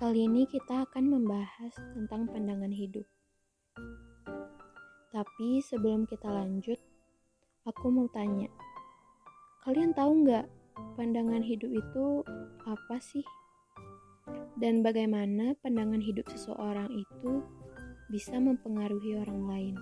[0.00, 3.04] Kali ini kita akan membahas tentang pandangan hidup.
[5.12, 6.80] Tapi sebelum kita lanjut,
[7.68, 8.48] aku mau tanya,
[9.60, 10.48] kalian tahu nggak
[10.96, 12.24] pandangan hidup itu
[12.64, 13.20] apa sih?
[14.56, 17.44] Dan bagaimana pandangan hidup seseorang itu
[18.08, 19.74] bisa mempengaruhi orang lain?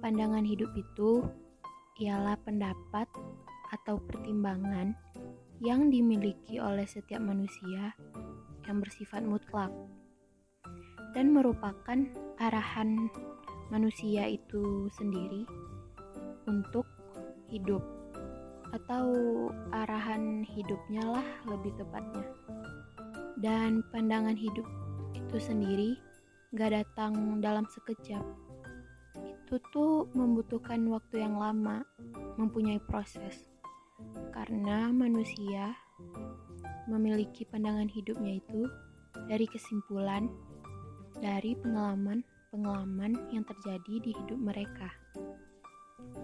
[0.00, 1.28] Pandangan hidup itu
[2.00, 3.04] ialah pendapat
[3.68, 4.96] atau pertimbangan
[5.58, 7.94] yang dimiliki oleh setiap manusia
[8.66, 9.74] yang bersifat mutlak
[11.16, 11.98] dan merupakan
[12.38, 13.10] arahan
[13.74, 15.42] manusia itu sendiri
[16.46, 16.86] untuk
[17.50, 17.82] hidup
[18.70, 19.08] atau
[19.72, 22.24] arahan hidupnya lah lebih tepatnya.
[23.38, 24.66] Dan pandangan hidup
[25.16, 25.96] itu sendiri
[26.54, 28.24] gak datang dalam sekejap.
[29.48, 31.82] Itu tuh membutuhkan waktu yang lama
[32.36, 33.57] mempunyai proses
[34.32, 35.74] karena manusia
[36.88, 38.64] memiliki pandangan hidupnya itu
[39.28, 40.30] dari kesimpulan
[41.18, 44.88] dari pengalaman-pengalaman yang terjadi di hidup mereka.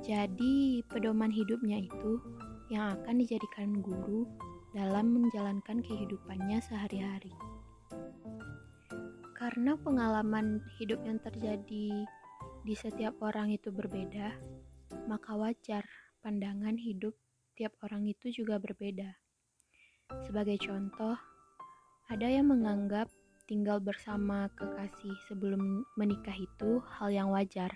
[0.04, 2.22] Jadi, pedoman hidupnya itu
[2.70, 4.24] yang akan dijadikan guru
[4.72, 7.34] dalam menjalankan kehidupannya sehari-hari.
[9.34, 12.06] Karena pengalaman hidup yang terjadi
[12.64, 14.32] di setiap orang itu berbeda,
[15.04, 15.84] maka wajar
[16.24, 17.12] pandangan hidup
[17.54, 19.14] tiap orang itu juga berbeda.
[20.26, 21.16] Sebagai contoh,
[22.10, 23.08] ada yang menganggap
[23.48, 27.72] tinggal bersama kekasih sebelum menikah itu hal yang wajar,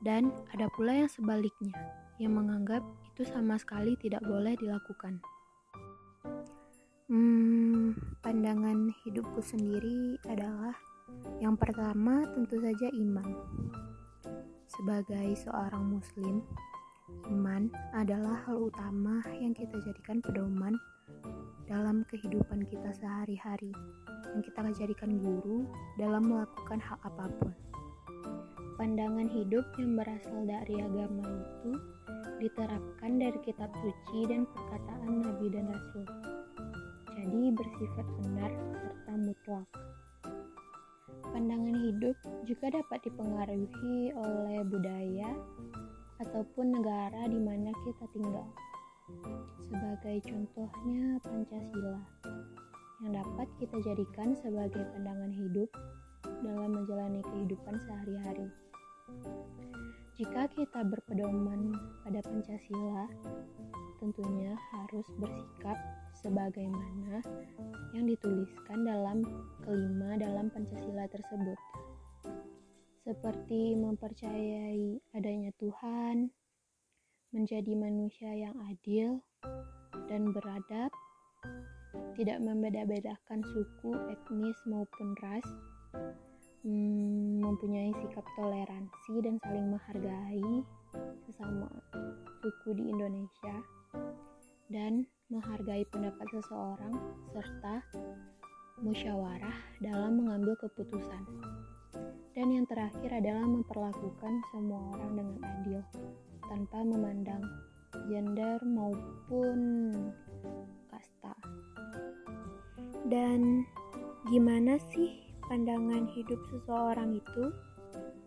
[0.00, 1.74] dan ada pula yang sebaliknya,
[2.22, 2.80] yang menganggap
[3.12, 5.20] itu sama sekali tidak boleh dilakukan.
[7.08, 10.76] Hmm, pandangan hidupku sendiri adalah
[11.40, 13.28] yang pertama tentu saja iman.
[14.68, 16.44] Sebagai seorang muslim,
[17.28, 20.74] iman adalah hal utama yang kita jadikan pedoman
[21.68, 23.72] dalam kehidupan kita sehari-hari,
[24.32, 25.68] yang kita jadikan guru
[26.00, 27.52] dalam melakukan hal apa pun.
[28.78, 31.72] Pandangan hidup yang berasal dari agama itu
[32.38, 36.06] diterapkan dari kitab suci dan perkataan Nabi dan Rasul
[37.18, 39.68] jadi bersifat benar serta mutlak.
[41.28, 42.16] Pandangan hidup
[42.48, 45.30] juga dapat dipengaruhi oleh budaya
[46.22, 48.48] ataupun negara di mana kita tinggal.
[49.68, 51.98] Sebagai contohnya Pancasila
[53.04, 55.70] yang dapat kita jadikan sebagai pandangan hidup
[56.42, 58.48] dalam menjalani kehidupan sehari-hari.
[60.18, 63.06] Jika kita berpedoman pada Pancasila,
[64.02, 65.78] tentunya harus bersikap
[66.18, 67.22] sebagaimana
[67.94, 69.22] yang dituliskan dalam
[69.62, 71.58] kelima dalam Pancasila tersebut.
[73.08, 76.28] Seperti mempercayai adanya Tuhan,
[77.32, 79.24] menjadi manusia yang adil
[80.12, 80.92] dan beradab,
[82.20, 85.48] tidak membeda-bedakan suku, etnis maupun ras,
[86.68, 90.52] hmm, mempunyai sikap toleransi dan saling menghargai
[91.24, 91.72] sesama
[92.44, 93.56] suku di Indonesia
[94.68, 96.92] dan menghargai pendapat seseorang
[97.32, 97.80] serta
[98.84, 101.24] musyawarah dalam mengambil keputusan.
[102.38, 105.82] Dan yang terakhir adalah memperlakukan semua orang dengan adil
[106.46, 107.42] tanpa memandang
[108.06, 109.58] gender maupun
[110.86, 111.34] kasta.
[113.10, 113.66] Dan
[114.30, 115.18] gimana sih
[115.50, 117.50] pandangan hidup seseorang itu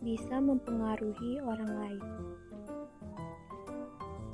[0.04, 2.04] bisa mempengaruhi orang lain?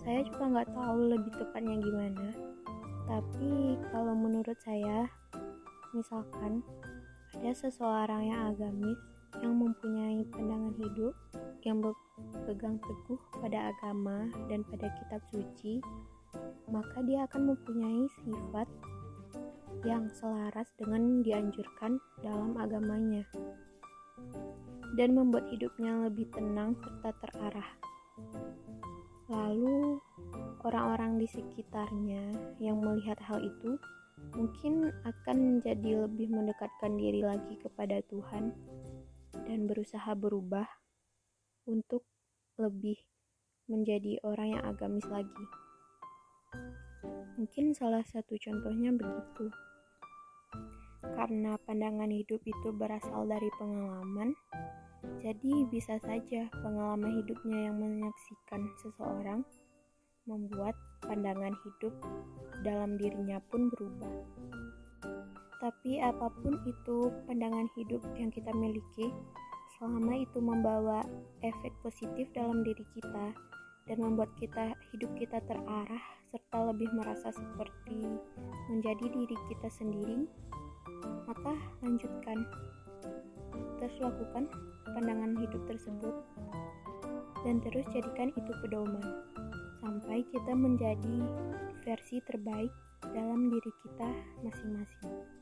[0.08, 2.32] saya juga nggak tahu lebih tepatnya gimana
[3.04, 5.04] tapi kalau menurut saya
[5.92, 6.64] misalkan
[7.36, 8.96] ada seseorang yang agamis
[9.44, 11.14] yang mempunyai pandangan hidup
[11.62, 15.82] yang berpegang teguh pada agama dan pada kitab suci
[16.68, 18.68] maka dia akan mempunyai sifat
[19.86, 23.24] yang selaras dengan dianjurkan dalam agamanya
[24.98, 27.70] dan membuat hidupnya lebih tenang serta terarah.
[29.28, 30.00] Lalu,
[30.64, 33.76] orang-orang di sekitarnya yang melihat hal itu
[34.34, 38.50] mungkin akan menjadi lebih mendekatkan diri lagi kepada Tuhan
[39.46, 40.66] dan berusaha berubah
[41.68, 42.08] untuk
[42.58, 42.98] lebih
[43.68, 45.44] menjadi orang yang agamis lagi.
[47.38, 49.52] Mungkin salah satu contohnya begitu.
[51.14, 54.34] Karena pandangan hidup itu berasal dari pengalaman,
[55.22, 59.46] jadi bisa saja pengalaman hidupnya yang menyaksikan seseorang
[60.26, 60.74] membuat
[61.06, 61.94] pandangan hidup
[62.66, 64.12] dalam dirinya pun berubah.
[65.58, 69.10] Tapi apa pun itu pandangan hidup yang kita miliki,
[69.76, 71.02] selama itu membawa
[71.42, 73.34] efek positif dalam diri kita
[73.90, 78.04] dan membuat kita hidup kita terarah serta lebih merasa seperti
[78.68, 80.28] menjadi diri kita sendiri,
[81.26, 82.46] maka lanjutkan.
[83.78, 84.50] Terus lakukan
[84.94, 86.14] pandangan hidup tersebut
[87.46, 89.04] dan terus jadikan itu pedoman
[89.78, 91.18] sampai kita menjadi
[91.86, 92.74] versi terbaik
[93.14, 94.08] dalam diri kita
[94.44, 95.37] masing-masing.